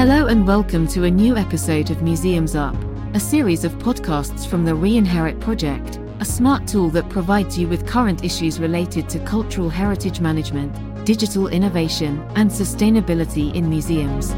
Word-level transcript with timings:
Hello 0.00 0.28
and 0.28 0.46
welcome 0.46 0.88
to 0.88 1.04
a 1.04 1.10
new 1.10 1.36
episode 1.36 1.90
of 1.90 2.02
Museums 2.02 2.56
Up, 2.56 2.74
a 3.14 3.20
series 3.20 3.64
of 3.64 3.72
podcasts 3.74 4.46
from 4.46 4.64
the 4.64 4.72
Reinherit 4.72 5.38
Project, 5.40 6.00
a 6.20 6.24
smart 6.24 6.66
tool 6.66 6.88
that 6.88 7.08
provides 7.10 7.58
you 7.58 7.68
with 7.68 7.86
current 7.86 8.24
issues 8.24 8.58
related 8.58 9.08
to 9.10 9.18
cultural 9.20 9.68
heritage 9.68 10.20
management, 10.20 11.04
digital 11.04 11.48
innovation, 11.48 12.20
and 12.34 12.50
sustainability 12.50 13.54
in 13.54 13.68
museums. 13.68 14.30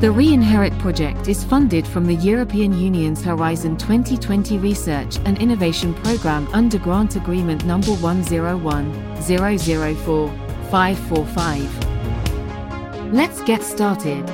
The 0.00 0.08
Reinherit 0.08 0.76
project 0.80 1.28
is 1.28 1.44
funded 1.44 1.86
from 1.86 2.04
the 2.04 2.16
European 2.16 2.76
Union's 2.78 3.22
Horizon 3.22 3.76
2020 3.76 4.58
Research 4.58 5.18
and 5.24 5.38
Innovation 5.38 5.94
Programme 5.94 6.48
under 6.52 6.78
Grant 6.78 7.14
Agreement 7.14 7.64
number 7.64 7.92
101 7.92 8.92
004 9.22 10.28
545. 10.70 13.14
Let's 13.14 13.40
get 13.44 13.62
started. 13.62 14.28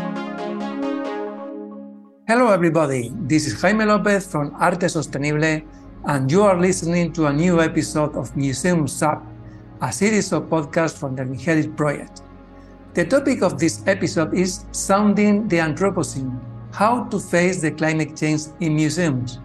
Hello, 2.26 2.50
everybody. 2.50 3.12
This 3.14 3.46
is 3.46 3.60
Jaime 3.60 3.84
Lopez 3.84 4.26
from 4.26 4.54
Arte 4.58 4.86
Sostenible, 4.86 5.62
and 6.06 6.32
you 6.32 6.42
are 6.42 6.58
listening 6.58 7.12
to 7.12 7.26
a 7.26 7.32
new 7.32 7.60
episode 7.60 8.16
of 8.16 8.34
Museum 8.34 8.86
Up, 9.02 9.26
a 9.82 9.92
series 9.92 10.32
of 10.32 10.44
podcasts 10.44 10.98
from 10.98 11.14
the 11.14 11.22
Reinherit 11.22 11.76
Project. 11.76 12.22
The 12.92 13.04
topic 13.04 13.40
of 13.42 13.56
this 13.56 13.86
episode 13.86 14.34
is 14.34 14.64
Sounding 14.72 15.46
the 15.46 15.58
Anthropocene 15.58 16.36
How 16.72 17.04
to 17.04 17.20
Face 17.20 17.60
the 17.60 17.70
Climate 17.70 18.16
Change 18.16 18.50
in 18.58 18.74
Museums. 18.74 19.38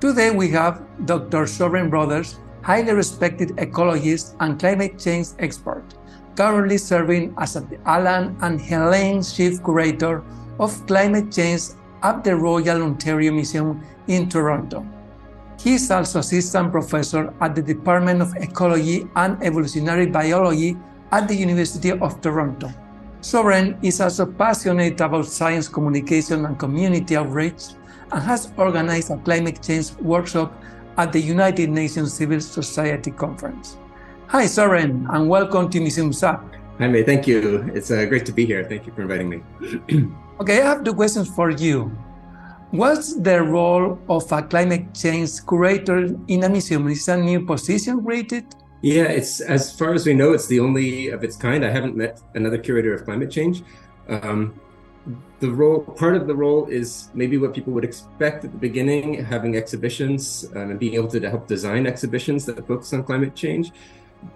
Today 0.00 0.30
we 0.30 0.48
have 0.52 0.80
Dr. 1.04 1.46
Soren 1.46 1.90
Brothers, 1.90 2.38
highly 2.62 2.92
respected 2.94 3.50
ecologist 3.58 4.36
and 4.40 4.58
climate 4.58 4.98
change 4.98 5.36
expert, 5.38 5.84
currently 6.34 6.78
serving 6.78 7.34
as 7.36 7.52
the 7.52 7.78
Allan 7.84 8.38
and 8.40 8.58
Helaine 8.58 9.20
Shiff 9.20 9.62
Curator 9.62 10.24
of 10.58 10.86
Climate 10.86 11.30
Change 11.30 11.76
at 12.02 12.24
the 12.24 12.34
Royal 12.34 12.84
Ontario 12.84 13.32
Museum 13.32 13.84
in 14.06 14.30
Toronto. 14.30 14.82
He 15.60 15.74
is 15.74 15.90
also 15.90 16.20
assistant 16.20 16.72
professor 16.72 17.34
at 17.42 17.54
the 17.54 17.60
Department 17.60 18.22
of 18.22 18.34
Ecology 18.36 19.06
and 19.14 19.36
Evolutionary 19.42 20.06
Biology 20.06 20.78
at 21.12 21.28
the 21.28 21.36
University 21.36 21.92
of 21.92 22.20
Toronto. 22.22 22.72
Soren 23.20 23.78
is 23.82 24.00
also 24.00 24.26
passionate 24.26 25.00
about 25.00 25.26
science 25.26 25.68
communication 25.68 26.46
and 26.46 26.58
community 26.58 27.16
outreach 27.16 27.74
and 28.10 28.22
has 28.22 28.50
organized 28.56 29.10
a 29.10 29.18
climate 29.18 29.62
change 29.62 29.92
workshop 30.00 30.52
at 30.96 31.12
the 31.12 31.20
United 31.20 31.68
Nations 31.68 32.14
Civil 32.14 32.40
Society 32.40 33.10
Conference. 33.10 33.76
Hi, 34.28 34.46
Soren, 34.46 35.06
and 35.10 35.28
welcome 35.28 35.68
to 35.70 35.80
Museums 35.80 36.22
Up. 36.22 36.42
Jaime, 36.78 37.02
thank 37.02 37.26
you. 37.26 37.70
It's 37.74 37.90
uh, 37.90 38.06
great 38.06 38.24
to 38.26 38.32
be 38.32 38.46
here. 38.46 38.64
Thank 38.64 38.86
you 38.86 38.92
for 38.94 39.02
inviting 39.02 39.28
me. 39.28 39.42
okay, 40.40 40.62
I 40.62 40.64
have 40.64 40.82
two 40.82 40.94
questions 40.94 41.28
for 41.28 41.50
you. 41.50 41.92
What's 42.70 43.14
the 43.16 43.42
role 43.42 43.98
of 44.08 44.32
a 44.32 44.42
climate 44.42 44.94
change 44.94 45.46
curator 45.46 46.16
in 46.26 46.42
a 46.44 46.48
museum? 46.48 46.88
Is 46.88 47.06
a 47.08 47.18
new 47.18 47.44
position 47.44 48.02
created? 48.02 48.46
Yeah, 48.82 49.04
it's 49.04 49.40
as 49.40 49.72
far 49.72 49.94
as 49.94 50.04
we 50.04 50.12
know, 50.12 50.32
it's 50.32 50.48
the 50.48 50.58
only 50.58 51.08
of 51.08 51.22
its 51.22 51.36
kind. 51.36 51.64
I 51.64 51.70
haven't 51.70 51.96
met 51.96 52.20
another 52.34 52.58
curator 52.58 52.92
of 52.92 53.04
climate 53.04 53.30
change. 53.30 53.62
Um, 54.08 54.60
the 55.38 55.50
role, 55.50 55.80
part 55.80 56.16
of 56.16 56.26
the 56.26 56.34
role, 56.34 56.66
is 56.66 57.08
maybe 57.14 57.38
what 57.38 57.54
people 57.54 57.72
would 57.72 57.84
expect 57.84 58.44
at 58.44 58.52
the 58.52 58.58
beginning, 58.58 59.24
having 59.24 59.56
exhibitions 59.56 60.46
um, 60.56 60.70
and 60.70 60.80
being 60.80 60.94
able 60.94 61.08
to 61.08 61.20
help 61.30 61.46
design 61.46 61.86
exhibitions 61.86 62.44
that 62.46 62.66
focus 62.66 62.92
on 62.92 63.04
climate 63.04 63.34
change. 63.36 63.70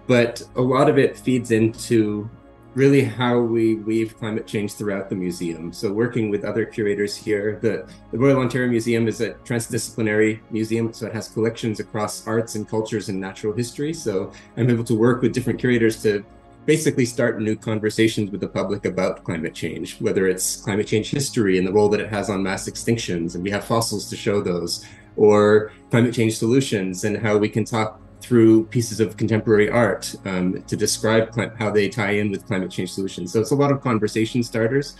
But 0.06 0.42
a 0.54 0.62
lot 0.62 0.88
of 0.88 0.96
it 0.96 1.16
feeds 1.16 1.50
into 1.50 2.30
really 2.76 3.02
how 3.02 3.38
we 3.38 3.76
weave 3.76 4.18
climate 4.18 4.46
change 4.46 4.74
throughout 4.74 5.08
the 5.08 5.16
museum. 5.16 5.72
So 5.72 5.90
working 5.90 6.28
with 6.28 6.44
other 6.44 6.66
curators 6.66 7.16
here, 7.16 7.58
the, 7.62 7.88
the 8.12 8.18
Royal 8.18 8.38
Ontario 8.38 8.68
Museum 8.68 9.08
is 9.08 9.22
a 9.22 9.30
transdisciplinary 9.48 10.40
museum, 10.50 10.92
so 10.92 11.06
it 11.06 11.14
has 11.14 11.26
collections 11.28 11.80
across 11.80 12.26
arts 12.26 12.54
and 12.54 12.68
cultures 12.68 13.08
and 13.08 13.18
natural 13.18 13.54
history. 13.54 13.94
So 13.94 14.30
I'm 14.58 14.68
able 14.68 14.84
to 14.84 14.94
work 14.94 15.22
with 15.22 15.32
different 15.32 15.58
curators 15.58 16.02
to 16.02 16.22
basically 16.66 17.06
start 17.06 17.40
new 17.40 17.56
conversations 17.56 18.30
with 18.30 18.42
the 18.42 18.48
public 18.48 18.84
about 18.84 19.24
climate 19.24 19.54
change, 19.54 19.98
whether 20.00 20.26
it's 20.26 20.56
climate 20.56 20.86
change 20.86 21.10
history 21.10 21.56
and 21.56 21.66
the 21.66 21.72
role 21.72 21.88
that 21.88 22.00
it 22.00 22.10
has 22.10 22.28
on 22.28 22.42
mass 22.42 22.68
extinctions, 22.68 23.36
and 23.36 23.42
we 23.42 23.50
have 23.50 23.64
fossils 23.64 24.10
to 24.10 24.16
show 24.16 24.42
those, 24.42 24.84
or 25.16 25.72
climate 25.90 26.12
change 26.12 26.36
solutions 26.36 27.04
and 27.04 27.16
how 27.16 27.38
we 27.38 27.48
can 27.48 27.64
talk 27.64 28.02
through 28.20 28.66
pieces 28.66 29.00
of 29.00 29.16
contemporary 29.16 29.68
art 29.68 30.14
um, 30.24 30.62
to 30.62 30.76
describe 30.76 31.34
cl- 31.34 31.52
how 31.58 31.70
they 31.70 31.88
tie 31.88 32.12
in 32.12 32.30
with 32.30 32.46
climate 32.46 32.70
change 32.70 32.92
solutions. 32.92 33.32
So 33.32 33.40
it's 33.40 33.50
a 33.50 33.54
lot 33.54 33.70
of 33.70 33.80
conversation 33.80 34.42
starters. 34.42 34.96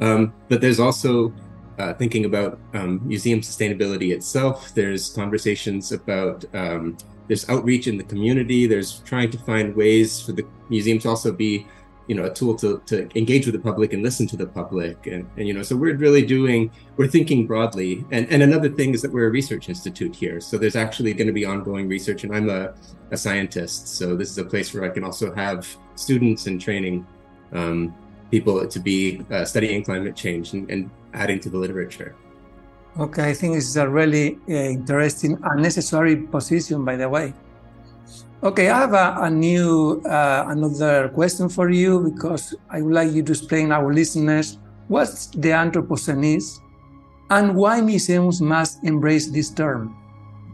Um, 0.00 0.32
but 0.48 0.60
there's 0.60 0.80
also 0.80 1.32
uh, 1.78 1.94
thinking 1.94 2.24
about 2.24 2.58
um, 2.74 3.00
museum 3.06 3.40
sustainability 3.40 4.12
itself. 4.12 4.74
There's 4.74 5.10
conversations 5.10 5.92
about 5.92 6.44
um, 6.54 6.96
there's 7.28 7.48
outreach 7.48 7.86
in 7.86 7.96
the 7.96 8.04
community. 8.04 8.66
There's 8.66 9.00
trying 9.00 9.30
to 9.30 9.38
find 9.38 9.74
ways 9.76 10.20
for 10.20 10.32
the 10.32 10.46
museum 10.70 10.98
to 11.00 11.08
also 11.08 11.30
be 11.30 11.66
you 12.08 12.14
know 12.14 12.24
a 12.24 12.32
tool 12.32 12.56
to, 12.56 12.82
to 12.86 13.06
engage 13.16 13.46
with 13.46 13.54
the 13.54 13.60
public 13.60 13.92
and 13.92 14.02
listen 14.02 14.26
to 14.26 14.36
the 14.36 14.46
public. 14.46 15.06
And, 15.06 15.30
and 15.36 15.46
you 15.46 15.54
know 15.54 15.62
so 15.62 15.76
we're 15.76 15.96
really 15.96 16.24
doing 16.24 16.70
we're 16.96 17.06
thinking 17.06 17.46
broadly. 17.46 18.04
And 18.10 18.26
and 18.32 18.42
another 18.42 18.70
thing 18.70 18.94
is 18.94 19.02
that 19.02 19.12
we're 19.12 19.28
a 19.28 19.30
research 19.30 19.68
institute 19.68 20.16
here. 20.16 20.40
So 20.40 20.58
there's 20.58 20.74
actually 20.74 21.12
going 21.12 21.28
to 21.28 21.32
be 21.32 21.44
ongoing 21.44 21.86
research 21.86 22.24
and 22.24 22.34
i'm 22.34 22.48
a, 22.50 22.74
a 23.10 23.16
scientist. 23.16 23.88
So 23.98 24.16
this 24.16 24.30
is 24.30 24.38
a 24.38 24.44
place 24.44 24.74
where 24.74 24.84
i 24.84 24.88
can 24.88 25.04
also 25.04 25.32
have 25.34 25.68
students 25.94 26.46
and 26.46 26.60
training 26.60 27.06
um, 27.52 27.94
people 28.30 28.66
to 28.66 28.80
be 28.80 29.22
uh, 29.30 29.44
studying 29.44 29.82
climate 29.84 30.16
change 30.16 30.52
and, 30.54 30.68
and, 30.70 30.90
adding 31.14 31.40
to 31.40 31.48
the 31.48 31.56
literature. 31.56 32.14
Okay 32.98 33.30
i 33.30 33.34
think 33.34 33.54
this 33.54 33.66
is 33.66 33.78
a 33.78 33.88
really 33.88 34.38
uh, 34.48 34.76
interesting 34.76 35.38
and 35.42 35.62
necessary 35.62 36.16
position 36.16 36.84
by 36.84 36.96
the 36.96 37.08
way 37.08 37.32
Okay, 38.40 38.68
I 38.70 38.78
have 38.78 38.94
a, 38.94 39.16
a 39.22 39.30
new 39.30 40.00
uh, 40.06 40.44
another 40.46 41.08
question 41.08 41.48
for 41.48 41.70
you 41.70 41.98
because 41.98 42.54
I 42.70 42.80
would 42.80 42.94
like 42.94 43.10
you 43.10 43.24
to 43.24 43.32
explain 43.32 43.72
our 43.72 43.92
listeners 43.92 44.58
what 44.86 45.08
the 45.34 45.48
Anthropocene 45.48 46.36
is 46.36 46.60
and 47.30 47.56
why 47.56 47.80
museums 47.80 48.40
must 48.40 48.84
embrace 48.84 49.26
this 49.26 49.50
term. 49.50 49.96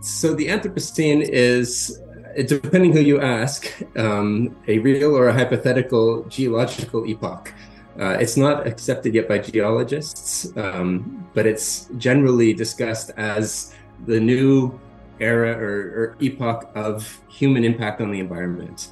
So 0.01 0.35
the 0.35 0.49
Anthropocene 0.49 1.29
is, 1.29 2.01
depending 2.47 2.95
who 2.95 3.01
you 3.01 3.21
ask, 3.21 3.71
um, 3.99 4.57
a 4.67 4.79
real 4.79 5.15
or 5.15 5.29
a 5.29 5.35
hypothetical 5.35 6.25
geological 6.25 7.05
epoch. 7.05 7.53
Uh, 8.01 8.17
it's 8.19 8.39
not 8.39 8.67
accepted 8.67 9.15
yet 9.15 9.29
by 9.29 9.39
geologists, 9.39 10.51
um, 10.57 11.29
but 11.35 11.45
it's 11.45 11.91
generally 11.99 12.55
discussed 12.55 13.11
as 13.19 13.75
the 14.07 14.19
new 14.19 14.81
era 15.21 15.57
or, 15.57 15.81
or 15.97 16.17
epoch 16.21 16.71
of 16.75 17.21
human 17.29 17.65
impact 17.65 18.01
on 18.01 18.11
the 18.11 18.21
environment. 18.21 18.91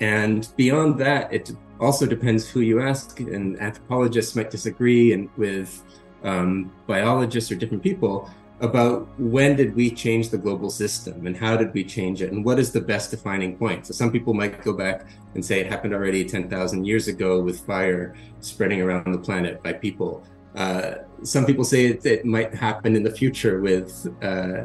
And 0.00 0.48
beyond 0.56 0.98
that, 1.00 1.32
it 1.32 1.52
also 1.80 2.06
depends 2.06 2.48
who 2.48 2.60
you 2.60 2.80
ask, 2.80 3.20
and 3.20 3.60
anthropologists 3.60 4.34
might 4.34 4.50
disagree 4.50 5.12
and 5.12 5.28
with 5.36 5.82
um, 6.24 6.72
biologists 6.86 7.50
or 7.50 7.56
different 7.56 7.82
people 7.82 8.30
about 8.62 9.08
when 9.18 9.56
did 9.56 9.74
we 9.74 9.90
change 9.90 10.30
the 10.30 10.38
global 10.38 10.70
system 10.70 11.26
and 11.26 11.36
how 11.36 11.56
did 11.56 11.74
we 11.74 11.82
change 11.82 12.22
it 12.22 12.30
and 12.30 12.44
what 12.44 12.60
is 12.60 12.70
the 12.70 12.80
best 12.80 13.10
defining 13.10 13.56
point. 13.56 13.84
So 13.86 13.92
some 13.92 14.12
people 14.12 14.34
might 14.34 14.62
go 14.62 14.72
back 14.72 15.06
and 15.34 15.44
say 15.44 15.60
it 15.60 15.66
happened 15.66 15.92
already 15.92 16.24
10,000 16.24 16.84
years 16.84 17.08
ago 17.08 17.40
with 17.40 17.66
fire 17.66 18.14
spreading 18.40 18.80
around 18.80 19.12
the 19.12 19.18
planet 19.18 19.60
by 19.64 19.72
people. 19.72 20.24
Uh, 20.54 20.94
some 21.22 21.46
people 21.46 21.64
say 21.64 21.86
it, 21.86 22.04
it, 22.04 22.24
might 22.24 22.54
happen 22.54 22.94
in 22.94 23.02
the 23.02 23.10
future 23.10 23.60
with 23.60 24.06
uh, 24.22 24.64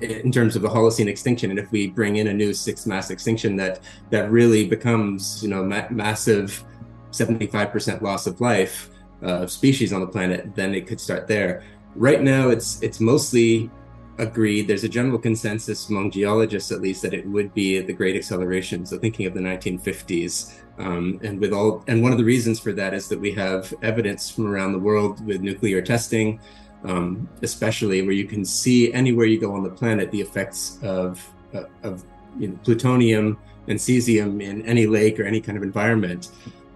in 0.00 0.30
terms 0.30 0.54
of 0.54 0.62
the 0.62 0.68
Holocene 0.68 1.08
extinction, 1.08 1.50
and 1.50 1.58
if 1.58 1.70
we 1.72 1.88
bring 1.88 2.16
in 2.16 2.28
a 2.28 2.32
new 2.32 2.52
sixth 2.52 2.86
mass 2.86 3.10
extinction 3.10 3.56
that 3.56 3.80
that 4.10 4.30
really 4.30 4.66
becomes 4.66 5.42
you 5.42 5.48
know 5.48 5.64
ma- 5.64 5.88
massive, 5.90 6.62
seventy 7.10 7.46
five 7.46 7.72
percent 7.72 8.02
loss 8.02 8.26
of 8.26 8.40
life 8.40 8.90
uh, 9.22 9.42
of 9.42 9.50
species 9.50 9.92
on 9.92 10.00
the 10.00 10.06
planet, 10.06 10.54
then 10.54 10.74
it 10.74 10.86
could 10.86 11.00
start 11.00 11.26
there. 11.26 11.64
Right 11.96 12.22
now, 12.22 12.50
it's 12.50 12.80
it's 12.82 13.00
mostly 13.00 13.70
agreed. 14.18 14.68
There's 14.68 14.84
a 14.84 14.88
general 14.88 15.18
consensus 15.18 15.88
among 15.88 16.10
geologists, 16.10 16.70
at 16.70 16.80
least, 16.80 17.02
that 17.02 17.14
it 17.14 17.26
would 17.26 17.52
be 17.54 17.80
the 17.80 17.92
Great 17.92 18.16
Acceleration. 18.16 18.86
So 18.86 18.98
thinking 18.98 19.26
of 19.26 19.34
the 19.34 19.40
1950s 19.40 20.54
um, 20.78 21.20
and 21.22 21.40
with 21.40 21.52
all, 21.52 21.84
and 21.86 22.02
one 22.02 22.12
of 22.12 22.18
the 22.18 22.24
reasons 22.24 22.58
for 22.58 22.72
that 22.72 22.94
is 22.94 23.08
that 23.08 23.20
we 23.20 23.32
have 23.32 23.72
evidence 23.82 24.30
from 24.30 24.46
around 24.46 24.72
the 24.72 24.78
world 24.78 25.24
with 25.24 25.40
nuclear 25.40 25.80
testing, 25.80 26.40
um, 26.84 27.28
especially 27.42 28.02
where 28.02 28.12
you 28.12 28.24
can 28.24 28.44
see 28.44 28.92
anywhere 28.92 29.26
you 29.26 29.38
go 29.38 29.52
on 29.54 29.62
the 29.62 29.70
planet 29.70 30.10
the 30.10 30.20
effects 30.20 30.78
of 30.82 31.26
uh, 31.54 31.64
of 31.82 32.04
you 32.38 32.48
know, 32.48 32.58
plutonium 32.64 33.38
and 33.68 33.78
cesium 33.78 34.42
in 34.42 34.66
any 34.66 34.86
lake 34.86 35.20
or 35.20 35.24
any 35.24 35.40
kind 35.40 35.56
of 35.56 35.62
environment. 35.62 36.30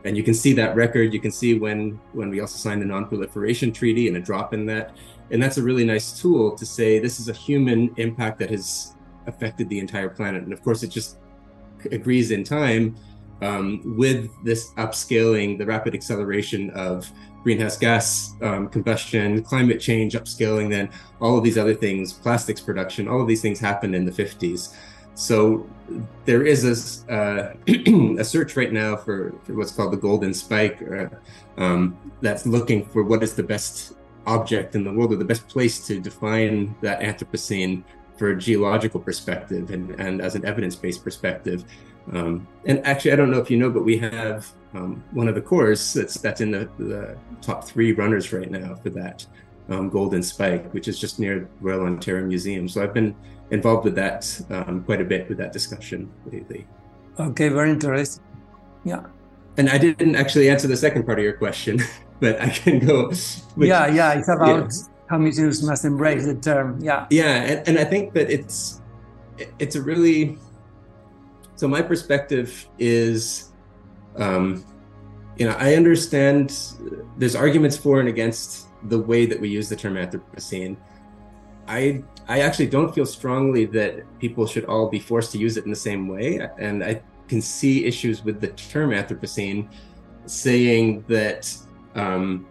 And 0.04 0.16
you 0.16 0.22
can 0.22 0.32
see 0.32 0.52
that 0.54 0.76
record. 0.76 1.12
You 1.12 1.20
can 1.20 1.32
see 1.32 1.58
when 1.58 1.98
when 2.12 2.30
we 2.30 2.40
also 2.40 2.56
signed 2.56 2.80
the 2.80 2.86
Non-Proliferation 2.86 3.72
Treaty 3.72 4.06
and 4.06 4.16
a 4.16 4.20
drop 4.20 4.54
in 4.54 4.64
that. 4.66 4.96
And 5.30 5.42
that's 5.42 5.58
a 5.58 5.62
really 5.62 5.84
nice 5.84 6.20
tool 6.20 6.56
to 6.56 6.64
say 6.64 6.98
this 6.98 7.20
is 7.20 7.28
a 7.28 7.32
human 7.32 7.94
impact 7.96 8.38
that 8.38 8.50
has 8.50 8.94
affected 9.26 9.68
the 9.68 9.78
entire 9.78 10.08
planet. 10.08 10.42
And 10.42 10.52
of 10.52 10.62
course, 10.62 10.82
it 10.82 10.88
just 10.88 11.18
agrees 11.92 12.30
in 12.30 12.44
time 12.44 12.96
um, 13.42 13.96
with 13.96 14.30
this 14.44 14.70
upscaling, 14.72 15.58
the 15.58 15.66
rapid 15.66 15.94
acceleration 15.94 16.70
of 16.70 17.10
greenhouse 17.42 17.78
gas 17.78 18.34
um, 18.42 18.68
combustion, 18.68 19.42
climate 19.42 19.80
change, 19.80 20.14
upscaling, 20.14 20.68
then 20.70 20.90
all 21.20 21.38
of 21.38 21.44
these 21.44 21.56
other 21.56 21.74
things, 21.74 22.12
plastics 22.12 22.60
production, 22.60 23.06
all 23.06 23.20
of 23.20 23.28
these 23.28 23.40
things 23.40 23.60
happened 23.60 23.94
in 23.94 24.04
the 24.04 24.10
50s. 24.10 24.74
So 25.14 25.68
there 26.24 26.44
is 26.44 27.04
a, 27.08 27.12
uh, 27.12 27.54
a 28.18 28.24
search 28.24 28.56
right 28.56 28.72
now 28.72 28.96
for, 28.96 29.34
for, 29.44 29.54
what's 29.54 29.72
called 29.72 29.92
the 29.92 29.96
golden 29.96 30.32
spike, 30.32 30.80
uh, 30.82 31.08
um, 31.56 31.98
that's 32.20 32.46
looking 32.46 32.84
for 32.84 33.02
what 33.02 33.22
is 33.22 33.34
the 33.34 33.42
best 33.42 33.94
object 34.26 34.74
in 34.74 34.84
the 34.84 34.92
world 34.92 35.12
or 35.12 35.16
the 35.16 35.24
best 35.24 35.48
place 35.48 35.86
to 35.86 36.00
define 36.00 36.74
that 36.82 37.00
Anthropocene 37.00 37.82
for 38.16 38.30
a 38.30 38.38
geological 38.38 39.00
perspective 39.00 39.70
and, 39.70 39.90
and 40.00 40.20
as 40.20 40.34
an 40.34 40.44
evidence-based 40.44 41.04
perspective. 41.04 41.64
Um, 42.12 42.46
and 42.64 42.84
actually, 42.86 43.12
I 43.12 43.16
don't 43.16 43.30
know 43.30 43.38
if 43.38 43.50
you 43.50 43.56
know, 43.56 43.70
but 43.70 43.84
we 43.84 43.98
have 43.98 44.50
um, 44.74 45.02
one 45.12 45.28
of 45.28 45.34
the 45.34 45.40
cores 45.40 45.92
that's 45.92 46.14
that's 46.14 46.40
in 46.40 46.50
the, 46.50 46.68
the, 46.78 47.16
top 47.40 47.64
three 47.64 47.92
runners 47.92 48.32
right 48.32 48.50
now 48.50 48.74
for 48.74 48.90
that 48.90 49.24
um, 49.68 49.88
Golden 49.88 50.22
Spike, 50.22 50.72
which 50.72 50.88
is 50.88 50.98
just 50.98 51.20
near 51.20 51.48
Royal 51.60 51.82
Ontario 51.82 52.26
Museum. 52.26 52.68
So 52.68 52.82
I've 52.82 52.94
been 52.94 53.14
involved 53.50 53.84
with 53.84 53.94
that 53.94 54.40
um, 54.50 54.82
quite 54.84 55.00
a 55.00 55.04
bit 55.04 55.28
with 55.28 55.38
that 55.38 55.52
discussion 55.52 56.10
lately. 56.26 56.66
Okay, 57.18 57.48
very 57.48 57.70
interesting. 57.70 58.24
Yeah. 58.84 59.04
And 59.56 59.68
I 59.68 59.78
didn't 59.78 60.14
actually 60.14 60.48
answer 60.50 60.68
the 60.68 60.76
second 60.76 61.04
part 61.04 61.18
of 61.18 61.24
your 61.24 61.34
question, 61.34 61.82
but 62.20 62.40
I 62.40 62.48
can 62.48 62.78
go. 62.78 63.08
Which, 63.08 63.68
yeah, 63.68 63.86
yeah, 63.86 64.12
it's 64.14 64.28
about 64.28 64.70
yeah. 64.70 64.78
how 65.08 65.18
museums 65.18 65.62
must 65.62 65.84
embrace 65.84 66.24
the 66.24 66.34
term. 66.34 66.78
Yeah. 66.80 67.06
Yeah, 67.10 67.42
and, 67.42 67.68
and 67.68 67.78
I 67.78 67.84
think 67.84 68.14
that 68.14 68.30
it's 68.30 68.80
it's 69.58 69.76
a 69.76 69.82
really 69.82 70.38
so 71.58 71.66
my 71.66 71.82
perspective 71.82 72.68
is, 72.78 73.50
um, 74.14 74.64
you 75.36 75.44
know, 75.44 75.56
I 75.58 75.74
understand 75.74 76.56
there's 77.16 77.34
arguments 77.34 77.76
for 77.76 77.98
and 77.98 78.08
against 78.08 78.68
the 78.84 78.98
way 78.98 79.26
that 79.26 79.40
we 79.40 79.48
use 79.48 79.68
the 79.68 79.74
term 79.74 79.94
Anthropocene. 79.94 80.76
I 81.66 82.04
I 82.28 82.40
actually 82.40 82.68
don't 82.68 82.94
feel 82.94 83.06
strongly 83.06 83.64
that 83.66 84.04
people 84.20 84.46
should 84.46 84.66
all 84.66 84.88
be 84.88 85.00
forced 85.00 85.32
to 85.32 85.38
use 85.38 85.56
it 85.56 85.64
in 85.64 85.70
the 85.70 85.82
same 85.90 86.06
way, 86.06 86.48
and 86.58 86.84
I 86.84 87.02
can 87.26 87.42
see 87.42 87.84
issues 87.84 88.22
with 88.22 88.40
the 88.40 88.48
term 88.48 88.90
Anthropocene, 88.90 89.68
saying 90.26 91.04
that, 91.08 91.52
um, 91.94 92.46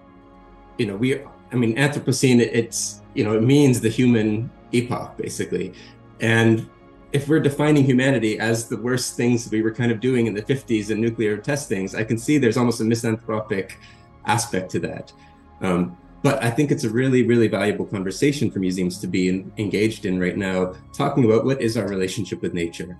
you 0.77 0.85
know, 0.85 0.95
we. 0.95 1.21
I 1.51 1.55
mean, 1.55 1.75
Anthropocene. 1.77 2.39
It's 2.39 3.01
you 3.13 3.23
know, 3.23 3.35
it 3.35 3.43
means 3.43 3.79
the 3.79 3.89
human 3.89 4.49
epoch 4.73 5.17
basically, 5.17 5.73
and 6.19 6.69
if 7.13 7.27
we're 7.27 7.39
defining 7.39 7.83
humanity 7.83 8.37
as 8.39 8.67
the 8.67 8.77
worst 8.77 9.15
things 9.15 9.49
we 9.49 9.61
were 9.61 9.71
kind 9.71 9.91
of 9.91 9.99
doing 9.99 10.27
in 10.27 10.33
the 10.33 10.41
50s 10.41 10.89
and 10.91 10.99
nuclear 10.99 11.37
testings, 11.37 11.95
I 11.95 12.03
can 12.03 12.17
see 12.17 12.37
there's 12.37 12.57
almost 12.57 12.81
a 12.81 12.83
misanthropic 12.83 13.79
aspect 14.25 14.69
to 14.71 14.79
that. 14.81 15.13
Um, 15.61 15.97
but 16.21 16.43
I 16.43 16.49
think 16.49 16.71
it's 16.71 16.83
a 16.83 16.89
really, 16.89 17.23
really 17.23 17.47
valuable 17.47 17.85
conversation 17.85 18.51
for 18.51 18.59
museums 18.59 18.99
to 18.99 19.07
be 19.07 19.29
in, 19.29 19.51
engaged 19.57 20.05
in 20.05 20.19
right 20.19 20.35
now, 20.35 20.73
talking 20.93 21.25
about 21.25 21.45
what 21.45 21.61
is 21.61 21.77
our 21.77 21.87
relationship 21.87 22.41
with 22.41 22.53
nature. 22.53 22.97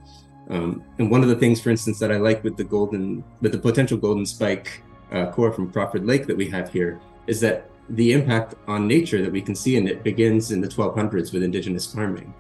Um, 0.50 0.84
and 0.98 1.12
one 1.12 1.24
of 1.24 1.28
the 1.28 1.36
things, 1.36 1.60
for 1.60 1.70
instance, 1.70 2.00
that 2.00 2.12
I 2.12 2.18
like 2.18 2.44
with 2.44 2.56
the 2.56 2.64
golden, 2.64 3.24
with 3.42 3.52
the 3.52 3.58
potential 3.58 3.98
golden 3.98 4.26
spike 4.26 4.82
uh, 5.12 5.32
core 5.32 5.52
from 5.52 5.72
Crawford 5.72 6.06
Lake 6.06 6.28
that 6.28 6.38
we 6.38 6.50
have 6.50 6.72
here, 6.72 7.00
is 7.28 7.40
that 7.42 7.70
the 7.90 8.12
impact 8.12 8.56
on 8.68 8.88
nature 8.88 9.22
that 9.22 9.32
we 9.32 9.42
can 9.42 9.56
see 9.56 9.76
in 9.78 9.88
it 9.88 10.04
begins 10.04 10.52
in 10.52 10.62
the 10.62 10.68
1200s 10.68 11.32
with 11.34 11.44
indigenous 11.44 11.86
farming. 11.86 12.34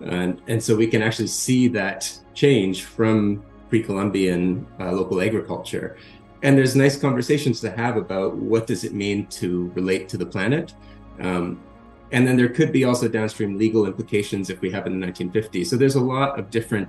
And, 0.00 0.40
and 0.48 0.62
so 0.62 0.74
we 0.76 0.86
can 0.86 1.02
actually 1.02 1.28
see 1.28 1.68
that 1.68 2.10
change 2.34 2.84
from 2.84 3.44
pre-Columbian 3.68 4.66
uh, 4.80 4.92
local 4.92 5.20
agriculture. 5.20 5.96
And 6.42 6.56
there's 6.56 6.76
nice 6.76 6.98
conversations 6.98 7.60
to 7.60 7.70
have 7.70 7.96
about 7.96 8.36
what 8.36 8.66
does 8.66 8.84
it 8.84 8.92
mean 8.92 9.26
to 9.28 9.70
relate 9.74 10.08
to 10.10 10.18
the 10.18 10.26
planet. 10.26 10.74
Um, 11.20 11.62
and 12.12 12.26
then 12.26 12.36
there 12.36 12.48
could 12.48 12.70
be 12.70 12.84
also 12.84 13.08
downstream 13.08 13.58
legal 13.58 13.86
implications 13.86 14.50
if 14.50 14.60
we 14.60 14.70
have 14.70 14.86
in 14.86 15.00
the 15.00 15.06
1950s. 15.06 15.66
So 15.66 15.76
there's 15.76 15.94
a 15.94 16.00
lot 16.00 16.38
of 16.38 16.50
different 16.50 16.88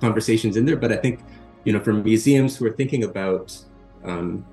conversations 0.00 0.56
in 0.56 0.66
there. 0.66 0.76
But 0.76 0.92
I 0.92 0.96
think, 0.96 1.20
you 1.64 1.72
know, 1.72 1.80
for 1.80 1.92
museums 1.92 2.56
who 2.56 2.66
are 2.66 2.72
thinking 2.72 3.04
about 3.04 3.56
um, 4.04 4.44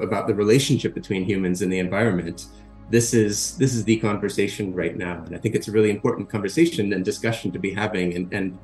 about 0.00 0.26
the 0.26 0.34
relationship 0.34 0.94
between 0.94 1.24
humans 1.24 1.62
and 1.62 1.72
the 1.72 1.78
environment, 1.78 2.46
this 2.90 3.14
is 3.14 3.56
this 3.56 3.74
is 3.74 3.84
the 3.84 3.96
conversation 3.98 4.74
right 4.74 4.96
now. 4.96 5.22
And 5.24 5.34
i 5.34 5.38
think 5.38 5.54
it's 5.54 5.68
a 5.68 5.72
really 5.72 5.90
important 5.90 6.28
conversation 6.28 6.92
and 6.92 7.04
discussion 7.04 7.50
to 7.52 7.58
be 7.58 7.72
having 7.72 8.14
and 8.14 8.32
and 8.32 8.58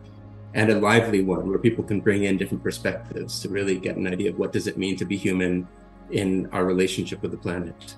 and 0.54 0.70
a 0.70 0.78
lively 0.78 1.22
one 1.22 1.48
where 1.48 1.58
people 1.58 1.84
can 1.84 2.00
bring 2.00 2.24
in 2.24 2.36
different 2.36 2.62
perspectives 2.62 3.40
to 3.40 3.48
really 3.48 3.78
get 3.78 3.96
an 3.96 4.06
idea 4.06 4.30
of 4.30 4.38
what 4.38 4.52
does 4.52 4.66
it 4.66 4.76
mean 4.76 4.96
to 4.96 5.04
be 5.04 5.16
human 5.16 5.66
in 6.10 6.48
our 6.52 6.64
relationship 6.64 7.22
with 7.22 7.30
the 7.30 7.38
planet 7.38 7.94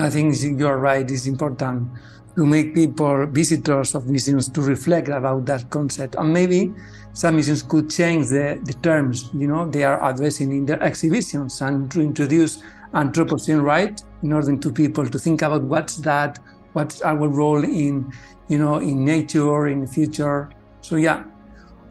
i 0.00 0.10
think 0.10 0.34
you're 0.58 0.78
right 0.78 1.10
it's 1.10 1.26
important 1.26 1.88
to 2.36 2.44
make 2.44 2.74
people 2.74 3.26
visitors 3.26 3.94
of 3.94 4.08
museums 4.08 4.48
to 4.48 4.60
reflect 4.60 5.08
about 5.08 5.46
that 5.46 5.68
concept 5.70 6.16
and 6.16 6.32
maybe 6.32 6.72
some 7.12 7.34
museums 7.36 7.62
could 7.62 7.88
change 7.88 8.28
the, 8.28 8.60
the 8.64 8.72
terms 8.82 9.30
you 9.34 9.46
know 9.46 9.68
they 9.70 9.84
are 9.84 10.02
addressing 10.10 10.50
in 10.50 10.66
their 10.66 10.82
exhibitions 10.82 11.60
and 11.60 11.90
to 11.90 12.00
introduce 12.00 12.62
Anthropocene 12.94 13.62
right 13.62 14.00
in 14.22 14.32
order 14.32 14.56
to 14.56 14.72
people 14.72 15.06
to 15.06 15.18
think 15.18 15.42
about 15.42 15.62
what's 15.64 15.96
that, 15.96 16.38
what's 16.72 17.02
our 17.02 17.28
role 17.28 17.62
in, 17.64 18.12
you 18.48 18.58
know, 18.58 18.76
in 18.76 19.04
nature, 19.04 19.66
in 19.66 19.80
the 19.80 19.86
future. 19.86 20.50
So 20.80 20.96
yeah. 20.96 21.24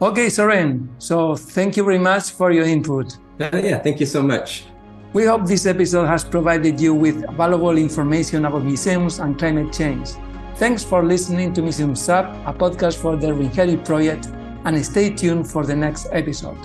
Okay, 0.00 0.28
Soren. 0.30 0.88
So 0.98 1.36
thank 1.36 1.76
you 1.76 1.84
very 1.84 1.98
much 1.98 2.30
for 2.30 2.50
your 2.50 2.64
input. 2.64 3.16
Yeah, 3.38 3.78
thank 3.78 4.00
you 4.00 4.06
so 4.06 4.22
much. 4.22 4.64
We 5.14 5.26
hope 5.26 5.46
this 5.46 5.64
episode 5.64 6.06
has 6.06 6.24
provided 6.24 6.80
you 6.80 6.92
with 6.92 7.24
valuable 7.36 7.78
information 7.78 8.46
about 8.46 8.64
museums 8.64 9.20
and 9.20 9.38
climate 9.38 9.72
change. 9.72 10.08
Thanks 10.56 10.82
for 10.82 11.04
listening 11.04 11.52
to 11.52 11.62
Museums 11.62 12.08
Up, 12.08 12.34
a 12.44 12.52
podcast 12.52 12.96
for 12.96 13.14
the 13.14 13.28
Reinherit 13.28 13.84
Project, 13.84 14.26
and 14.64 14.84
stay 14.84 15.10
tuned 15.10 15.48
for 15.48 15.64
the 15.64 15.76
next 15.76 16.08
episode. 16.10 16.58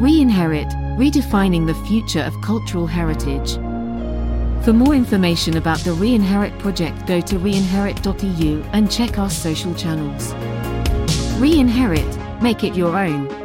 Reinherit 0.00 0.72
redefining 0.96 1.66
the 1.66 1.74
future 1.86 2.22
of 2.22 2.32
cultural 2.40 2.86
heritage. 2.86 3.56
For 4.64 4.72
more 4.72 4.94
information 4.94 5.58
about 5.58 5.80
the 5.80 5.90
Reinherit 5.90 6.58
project, 6.58 7.06
go 7.06 7.20
to 7.20 7.38
reinherit.eu 7.38 8.62
and 8.72 8.90
check 8.90 9.18
our 9.18 9.28
social 9.28 9.74
channels. 9.74 10.32
Reinherit, 11.38 12.40
make 12.40 12.64
it 12.64 12.74
your 12.74 12.96
own. 12.96 13.37